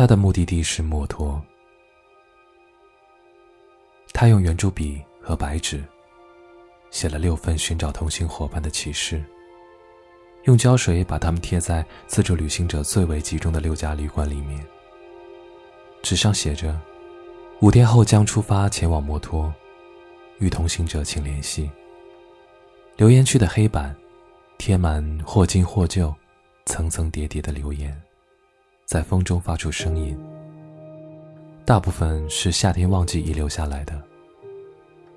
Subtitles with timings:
[0.00, 1.38] 他的目的地是墨脱。
[4.14, 5.84] 他用圆珠笔和白纸
[6.90, 9.22] 写了六份寻找同行伙伴的启事，
[10.44, 14.66] 用胶水把它们贴在自助旅行者最为集中的六家旅馆里面。
[16.00, 16.80] 纸上写着
[17.60, 19.52] ：“五天后将出发前往墨脱，
[20.38, 21.70] 与同行者请联系。”
[22.96, 23.94] 留言区的黑板
[24.56, 26.10] 贴满或新或旧、
[26.64, 27.94] 层层叠叠的留言，
[28.90, 30.18] 在风中发出声音。
[31.64, 34.02] 大部分是夏天旺季遗留下来的。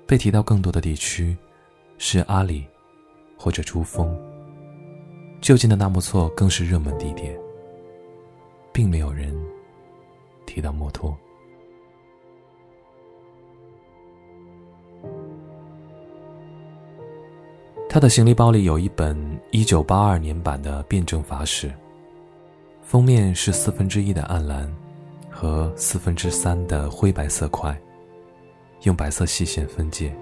[0.06, 1.36] 被提到更多的地区
[1.98, 2.64] 是阿里
[3.36, 4.16] 或者珠峰，
[5.40, 7.36] 就近的纳木错更是热门地点，
[8.72, 9.36] 并没有人
[10.46, 11.12] 提到墨脱。
[17.88, 19.16] 他的行李包里有一本
[19.50, 21.68] 1982年版的《辩证法史》，
[22.84, 24.70] 封面是四分之一的暗蓝
[25.30, 27.76] 和四分之三的灰白色块。
[28.82, 30.14] 用白色细线分界。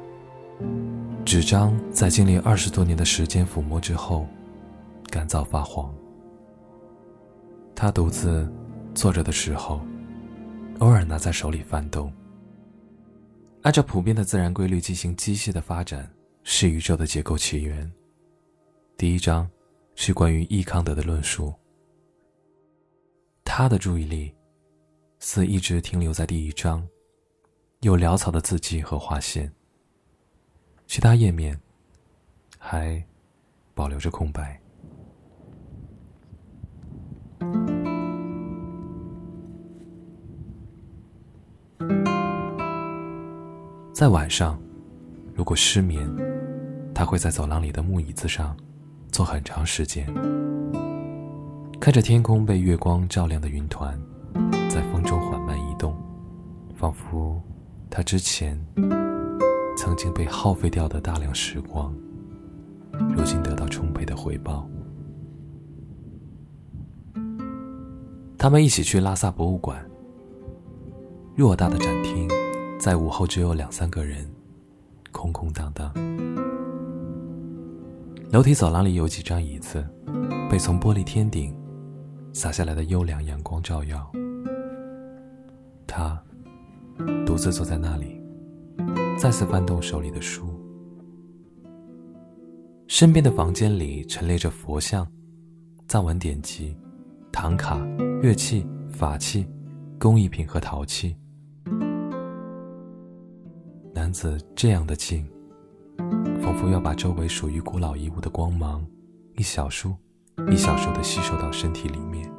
[1.25, 4.29] 纸张在经历二十多年的时间抚摸之后，
[5.11, 5.93] 干燥发黄。
[7.75, 8.51] 他独自
[8.95, 9.81] 坐着的时候，
[10.79, 12.13] 偶尔拿在手里翻动。
[13.63, 16.09] 按照普遍的自然规律进行机械的发展，
[16.45, 17.91] 是宇宙的结构起源。
[18.97, 19.51] 第一章
[19.97, 21.53] 是关于易康德的论述。
[23.55, 24.34] 他的注意力
[25.19, 26.83] 似一直停留在第一章。
[27.81, 29.53] 有潦草的字迹和划线，
[30.86, 31.61] 其他页面
[32.58, 33.05] 还
[33.75, 34.58] 保留着空白。
[43.92, 44.58] 在晚上，
[45.34, 46.11] 如果失眠，
[46.95, 48.56] 他会在走廊里的木椅子上
[49.11, 50.06] 坐很长时间，
[51.83, 54.01] 看着天空被月光照亮的云团
[54.70, 55.93] 在风中缓慢移动，
[56.77, 57.43] 仿佛。
[57.91, 58.57] 他之前
[59.77, 61.92] 曾经被耗费掉的大量时光，
[63.17, 64.65] 如今得到充沛的回报。
[68.39, 69.85] 他们一起去拉萨博物馆。
[71.37, 72.29] 偌大的展厅，
[72.79, 74.25] 在午后只有两三个人，
[75.11, 75.92] 空空荡荡。
[78.31, 79.85] 楼梯走廊里有几张椅子，
[80.48, 81.53] 被从玻璃天顶
[82.33, 84.11] 洒下来的优良阳光照耀。
[85.87, 86.23] 他。
[87.25, 88.20] 独自坐在那里，
[89.19, 90.47] 再次翻动手里的书。
[92.87, 95.11] 身边的房间里陈列着佛像、
[95.89, 96.77] 藏文典籍、
[97.33, 97.79] 唐卡、
[98.23, 99.48] 乐器、法器、
[99.98, 101.17] 工艺品和陶器。
[103.95, 105.27] 男子这样的静，
[106.42, 108.87] 仿佛要把周围属于古老遗物的光芒，
[109.37, 109.97] 一小束
[110.51, 112.31] 一小束的吸收到身体里面。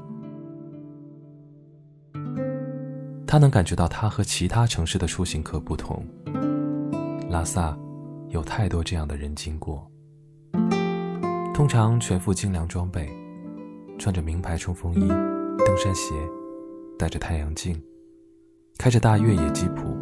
[3.26, 6.06] 他能感觉到，他和其他城市的出行客不同。
[7.30, 7.76] 拉萨
[8.30, 9.90] 有太多这样的人经过，
[11.52, 13.10] 通常全副精良装备，
[13.98, 16.14] 穿着名牌冲锋衣、登山鞋，
[17.00, 17.82] 戴着太阳镜，
[18.78, 19.98] 开着大越野吉普，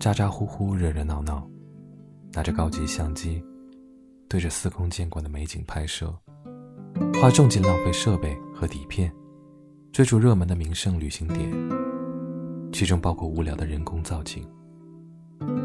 [0.00, 1.46] 咋咋呼呼、热热闹闹，
[2.32, 3.44] 拿着高级相机，
[4.26, 6.14] 对着司空见惯的美景拍摄，
[7.20, 9.12] 花重金浪费设备和底片，
[9.92, 11.50] 追逐热门的名胜旅行点。
[12.72, 14.44] 其中包括无聊的人工造景，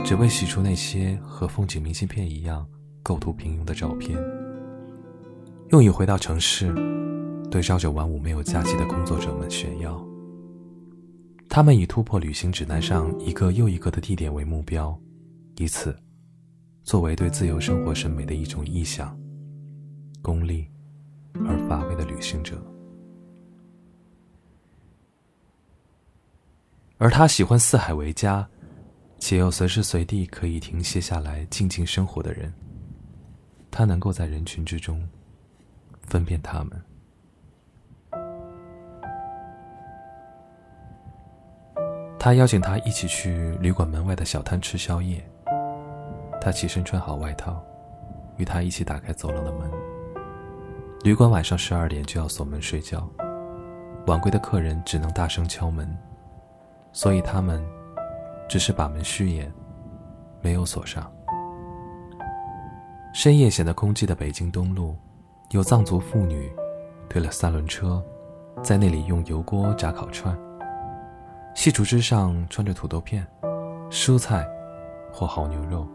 [0.06, 2.66] 只为洗出那些和风景明信片一样
[3.03, 4.17] 构图平庸的照片，
[5.69, 6.73] 用以回到城市，
[7.51, 10.03] 对朝九晚五没有假期的工作者们炫耀。
[11.50, 14.97] 他们以突破旅行指南上一个又一个的地点为目标，
[15.57, 15.95] 以此
[16.84, 19.16] 作为对自由生活审美的一种臆想。
[20.22, 20.66] 功利
[21.46, 22.62] 而乏味的旅行者。
[26.98, 28.48] 而他喜欢四海为家，
[29.20, 32.54] 且又随时随地可以停歇下来静静生活的人。
[33.70, 35.06] 他能够在人群之中
[36.03, 36.82] 分辨他们。
[42.20, 45.22] 他邀请他一起去旅馆门外的小摊吃宵夜。
[46.40, 47.62] 他起身穿好外套，
[48.38, 49.92] 与他一起打开走廊的门。
[51.03, 53.05] 旅馆晚上十二点就要锁门睡觉，
[54.08, 55.85] 晚归的客人只能大声敲门。
[56.94, 57.61] 所以他们
[58.47, 59.52] 只是把门虚掩，
[60.41, 61.11] 没有锁上。
[63.14, 64.96] 深夜显得空寂的北京东路，
[65.50, 66.50] 有藏族妇女
[67.09, 68.02] 推了三轮车，
[68.61, 70.34] 在那里用油锅炸烤串。
[71.53, 73.28] 细竹枝上穿着土豆片、
[73.90, 74.47] 蔬菜
[75.11, 75.85] 或好牛肉，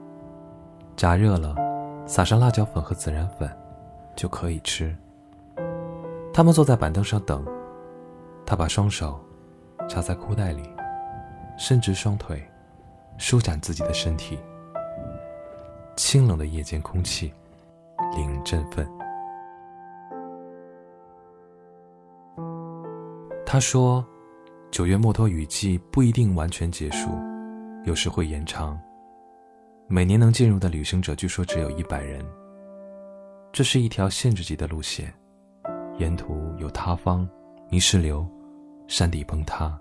[0.97, 1.55] 炸热了，
[2.07, 3.51] 撒上辣椒粉和孜然粉，
[4.19, 4.95] 就可以吃。
[6.35, 7.47] 他们坐在板凳上等，
[8.45, 9.19] 他把双手。
[9.89, 10.63] 插在裤袋里，
[11.57, 12.47] 伸直双腿，
[13.17, 14.39] 舒展自己的身体。
[15.97, 17.33] 清冷的夜间空气，
[18.15, 18.87] 令人振奋。
[23.47, 24.05] 他说
[24.71, 27.09] ：“九月墨脱雨季不一定完全结束，
[27.85, 28.79] 有时会延长。
[29.87, 32.23] 每年能进入的旅行者据说只有一百人。
[33.53, 35.13] 这是一条限制级的路线，
[35.99, 37.29] 沿途有塌方、
[37.71, 38.27] 泥石流、
[38.87, 39.77] 山底崩塌。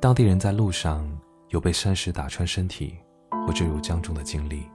[0.00, 1.08] 当地人在路上
[1.50, 2.98] 有被山石打穿身体
[3.46, 4.68] 或坠入江中的经历。”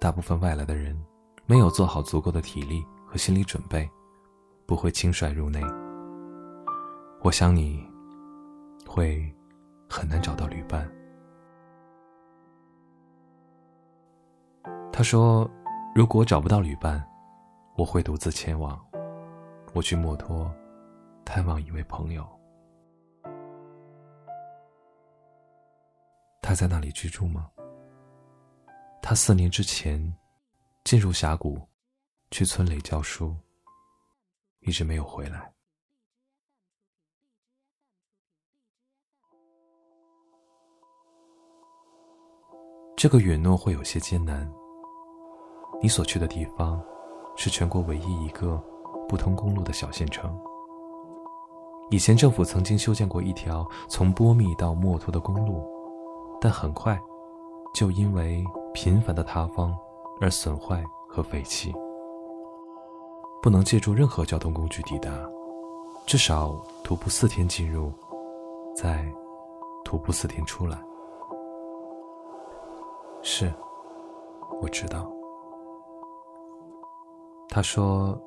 [0.00, 1.00] 大部分外来的人
[1.46, 3.88] 没有做好足够的体力和心理准备，
[4.66, 5.60] 不会轻率入内。
[7.20, 7.86] 我想你
[8.84, 9.32] 会
[9.88, 10.90] 很难找到旅伴。
[14.92, 15.48] 他说
[15.94, 17.06] ：“如果找不到旅伴，
[17.76, 18.82] 我会独自前往。
[19.74, 20.50] 我去墨脱
[21.22, 22.26] 探望一位朋友。
[26.40, 27.50] 他在那里居住吗？”
[29.02, 30.00] 他四年之前
[30.84, 31.60] 进入峡谷，
[32.30, 33.36] 去村里教书，
[34.60, 35.52] 一直没有回来。
[42.96, 44.50] 这个允诺会有些艰难。
[45.82, 46.80] 你所去的地方
[47.34, 48.62] 是全国唯一一个
[49.08, 50.32] 不通公路的小县城。
[51.90, 55.62] 以前政府曾经修建过一条从波密到墨脱的公路，
[56.40, 56.98] 但很快
[57.74, 59.76] 就因为频繁的塌方
[60.20, 61.74] 而损坏和废弃，
[63.42, 65.10] 不能借助任何交通工具抵达，
[66.06, 67.92] 至少徒步四天进入，
[68.74, 69.04] 再
[69.84, 70.78] 徒步四天出来。
[73.20, 73.52] 是，
[74.62, 75.10] 我知道。
[77.54, 78.18] 他说，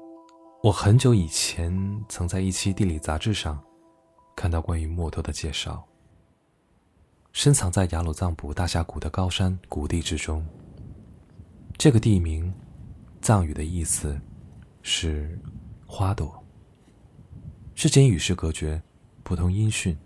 [0.62, 1.74] 我很久以前
[2.08, 3.60] 曾在一期地理杂志上
[4.36, 5.84] 看到关于墨脱的介绍。
[7.34, 10.46] 深藏在雅鲁藏布大峡谷的高山谷地之中。
[11.76, 12.54] 这个地名，
[13.20, 14.22] 藏语的意思
[14.84, 15.36] 是
[15.88, 16.32] “花朵”。
[17.74, 18.80] 是间与世隔绝，
[19.24, 19.98] 不通音讯。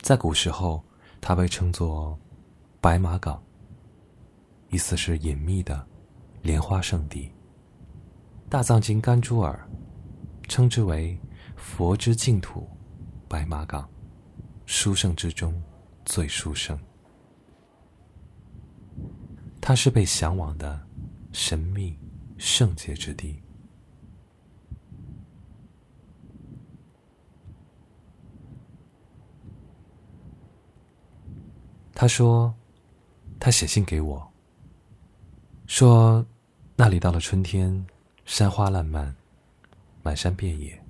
[0.00, 0.82] 在古时候，
[1.20, 2.18] 它被称作
[2.82, 3.40] “白马岗”，
[4.68, 5.86] 意思是隐秘的
[6.42, 7.30] 莲花圣地。
[8.52, 9.66] 大藏经甘珠尔
[10.46, 11.18] 称之为
[11.56, 12.68] “佛之净土，
[13.26, 13.88] 白马岗，
[14.66, 15.58] 殊胜之中”。
[16.04, 16.78] 最殊胜，
[19.58, 20.86] 它是被向往的
[21.32, 21.98] 神秘
[22.36, 23.42] 圣洁之地。
[31.94, 32.54] 他说，
[33.40, 34.30] 他写信给我，
[35.66, 36.22] 说
[36.76, 37.86] 那里到了春天，
[38.24, 39.14] 山花烂漫，
[40.02, 40.82] 满山遍野，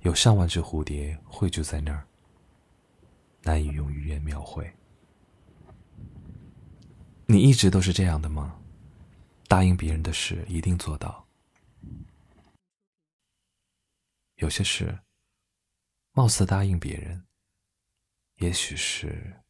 [0.00, 2.06] 有上万只蝴蝶汇聚在那儿。
[3.42, 4.70] 难以用语言描绘。
[7.26, 8.60] 你一直都是这样的吗？
[9.48, 11.26] 答应别人的事一定做到。
[14.36, 14.98] 有些事，
[16.12, 17.26] 貌似答应别人，
[18.36, 19.42] 也许是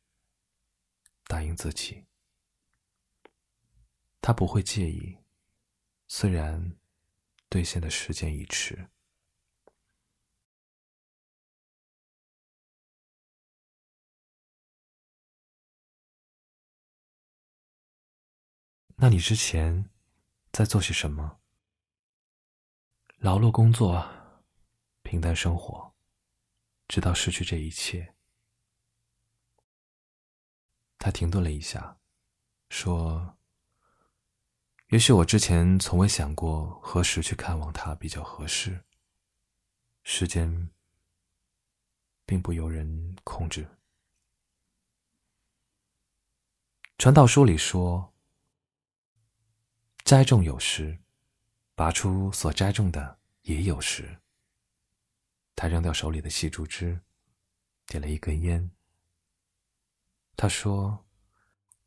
[1.24, 2.04] 答应自己。
[4.20, 5.18] 他不会介意，
[6.06, 6.72] 虽然
[7.48, 8.90] 兑现的时间已迟。
[19.00, 19.88] 那你之前
[20.50, 21.40] 在做些什么？
[23.18, 24.04] 劳碌工作，
[25.02, 25.94] 平淡生活，
[26.88, 28.16] 直到失去这一切。
[30.98, 32.00] 他停顿了一下，
[32.70, 33.37] 说
[34.88, 38.84] ：“也许我之前从未想过何时去看望他比较合适。
[40.02, 40.70] 时间
[42.24, 43.68] 并不由人控制。
[46.98, 48.12] 传道书里说。”
[50.04, 50.98] 栽种有时，
[51.74, 54.18] 拔出所栽种的也有时。
[55.54, 56.98] 他扔掉手里的细竹枝，
[57.84, 58.70] 点了一根烟。
[60.34, 61.04] 他说：“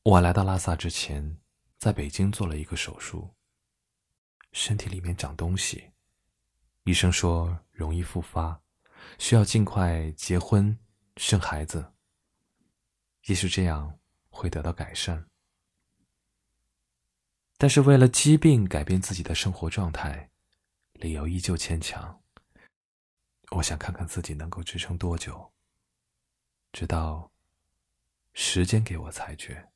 [0.05, 1.40] 我来到拉萨之前，
[1.81, 3.27] 在北京做了一个手术，
[4.51, 5.91] 身体里面长东西，
[6.83, 8.61] 医生说容易复发，
[9.17, 10.77] 需要尽快结婚
[11.17, 11.91] 生孩子。
[13.25, 15.27] 也许这样会得到改善。”
[17.57, 20.29] 但是为了疾病改变自己的生活状态，
[20.93, 22.21] 理由依旧牵强。
[23.55, 25.51] 我想看看自己能够支撑多久，
[26.73, 27.31] 直到
[28.33, 29.70] 时间给我裁决。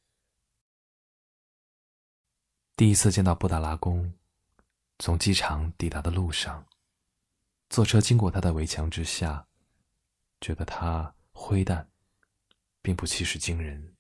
[2.78, 4.14] 第一次见到布达拉宫，
[5.00, 6.66] 从机场抵达的路上，
[7.70, 9.48] 坐车经过他的围墙之下，
[10.42, 11.90] 觉得他灰淡，
[12.82, 13.96] 并不气势惊人。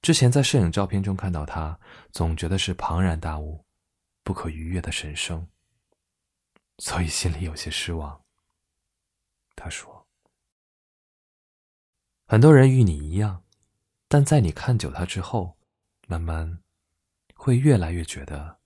[0.00, 1.78] 之前在摄影照片中看到他，
[2.10, 3.66] 总觉得是庞然大物，
[4.22, 5.46] 不可逾越的神圣，
[6.78, 8.24] 所以心里有些失望。
[9.54, 10.08] 他说
[12.24, 13.44] ：“很多人与你一样，
[14.08, 15.58] 但在你看久他之后，
[16.06, 16.62] 慢慢
[17.42, 18.58] 会越来越觉得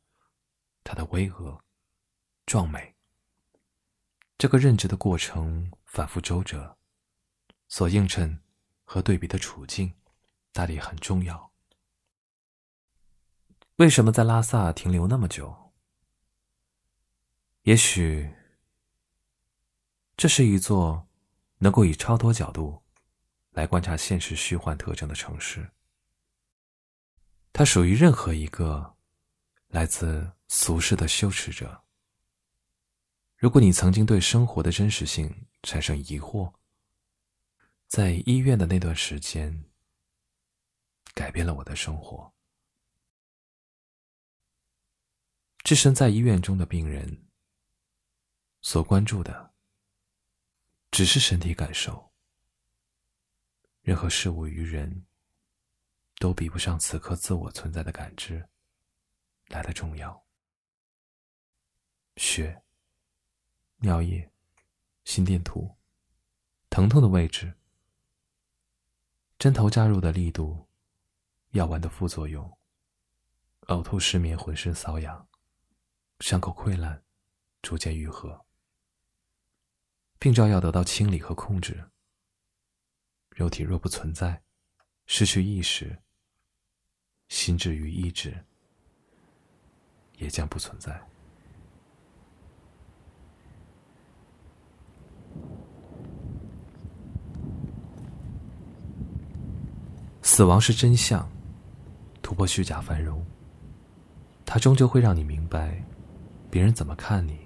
[0.82, 1.60] 它的巍峨、
[2.44, 2.96] 壮美。
[4.36, 6.76] 这个认知的过程反复周折，
[7.68, 8.42] 所映衬
[8.82, 9.94] 和对比的处境。”
[10.50, 11.52] 大理很重要。
[13.76, 15.72] 为什么在拉萨停留那么久？
[17.62, 18.34] 也许，
[20.16, 21.08] 这是一座
[21.58, 22.82] 能够以超脱角度
[23.50, 25.70] 来观察现实虚幻特征的城市。
[27.54, 28.96] 它属于任何一个
[29.68, 31.84] 来自俗世的羞耻者。
[33.36, 36.52] 如果你曾经对生活的真实性产生疑惑，
[37.86, 39.64] 在医院的那段时间。
[41.14, 42.34] 改变了我的生活。
[45.62, 47.28] 置身在医院中的病人，
[48.62, 49.54] 所关注的
[50.90, 52.12] 只是身体感受。
[53.80, 55.06] 任何事物与人，
[56.18, 58.48] 都比不上此刻自我存在的感知
[59.48, 60.24] 来的重要。
[62.16, 62.62] 血、
[63.76, 64.30] 尿液、
[65.04, 65.76] 心电图、
[66.70, 67.54] 疼痛的位置、
[69.38, 70.68] 针头扎入的力度。
[71.50, 72.58] 药丸的副作用：
[73.68, 75.28] 呕吐、失眠、浑身瘙痒，
[76.18, 77.04] 伤口溃烂，
[77.62, 78.44] 逐渐愈合。
[80.18, 81.92] 病灶要得到清理和控制。
[83.30, 84.42] 肉体若不存在，
[85.06, 86.02] 失去意识，
[87.28, 88.34] 心智与意志
[90.18, 91.00] 也将不存在。
[100.22, 101.28] 死亡是真相。
[102.22, 103.22] 突破虚假繁荣，
[104.46, 105.84] 它终究会让你明白，
[106.50, 107.38] 别人怎么看你，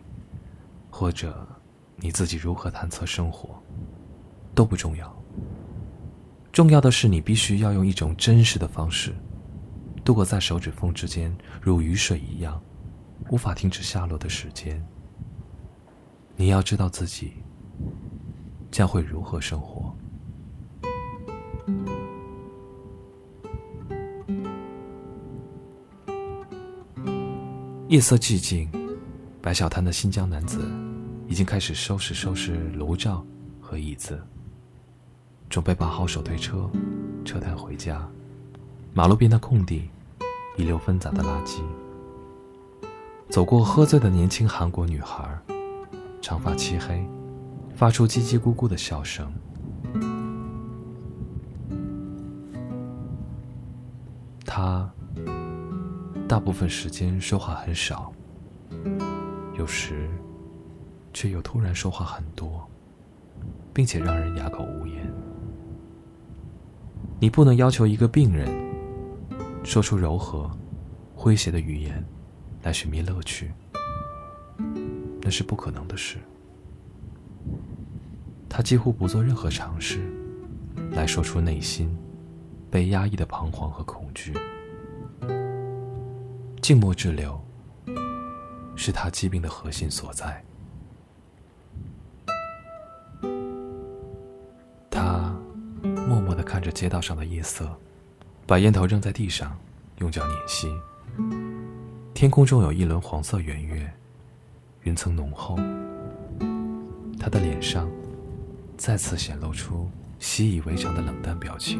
[0.88, 1.44] 或者
[1.97, 3.61] 你自己如何探测生活，
[4.54, 5.12] 都不重要。
[6.52, 9.12] 重要的是，你必须要用一种真实的方式，
[10.09, 12.59] 度过在手指缝之间如雨水一样
[13.29, 14.83] 无法停止下落的时间。
[16.35, 17.35] 你要知道自己
[18.71, 19.95] 将会如何生活。
[27.88, 28.67] 夜色寂静，
[29.43, 30.67] 白小滩的新疆男子
[31.27, 33.23] 已经开始收拾收拾炉灶
[33.61, 34.19] 和椅子，
[35.50, 36.71] 准备把好手推车，
[37.27, 38.09] 撤摊回家。
[38.95, 39.91] 马路边的空地，
[40.59, 41.62] 遗留纷杂的垃圾。
[43.31, 45.27] 走过喝醉的年轻韩国女孩，
[46.21, 47.03] 长发漆黑，
[47.75, 49.33] 发出叽叽咕咕的笑声。
[54.45, 54.87] 他。
[56.29, 58.12] 大部分时间说话很少，
[59.57, 60.11] 有时
[61.15, 62.69] 却又突然说话很多，
[63.73, 65.11] 并且让人哑口无言。
[67.19, 68.47] 你不能要求一个病人
[69.65, 70.50] 说出柔和、
[71.17, 72.05] 诙谐的语言
[72.62, 73.53] 来寻觅乐趣，
[75.21, 76.19] 那是不可能的事。
[78.49, 80.00] 他几乎不做任何尝试
[80.93, 81.95] 来说出内心
[82.71, 84.33] 被压抑的彷徨和恐惧。
[86.62, 87.41] 静默滞留，
[88.75, 90.43] 是他疾病的核心所在。
[94.91, 95.35] 他
[96.07, 97.71] 默默地看着街道上的夜色，
[98.49, 99.55] 把烟头扔在地上，
[99.99, 100.75] 用脚碾熄。
[102.14, 103.93] 天空中有一轮黄色圆月，
[104.85, 105.59] 云层浓厚。
[107.21, 107.90] 他的脸上
[108.78, 109.87] 再次显露出
[110.19, 111.78] 习以为常的冷淡表情，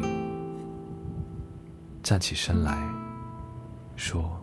[2.03, 2.77] 站起身来
[3.95, 4.39] 说。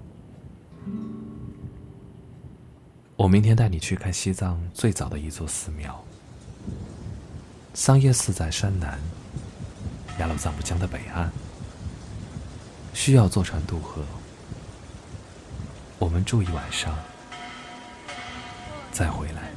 [3.14, 6.04] 我明天带你去看西藏最早的一座寺庙——
[7.72, 8.98] 桑耶寺，在山南
[10.18, 11.30] 雅鲁藏布江的北岸，
[12.96, 14.02] 需要坐船渡河。
[15.98, 16.96] 我们住一晚上，
[18.90, 19.52] 再回来。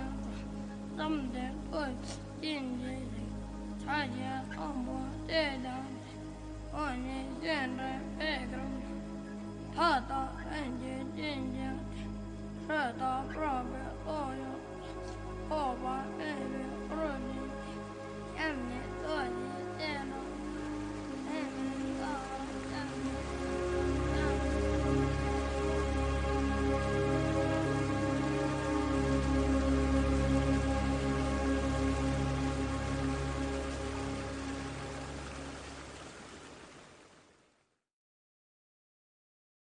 [0.96, 1.36] 咱们的
[1.70, 1.76] 不
[2.40, 2.82] 进去